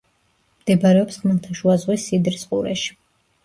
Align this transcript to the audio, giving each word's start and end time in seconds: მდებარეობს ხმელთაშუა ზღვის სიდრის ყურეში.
მდებარეობს 0.63 1.21
ხმელთაშუა 1.25 1.77
ზღვის 1.85 2.09
სიდრის 2.11 2.51
ყურეში. 2.51 3.01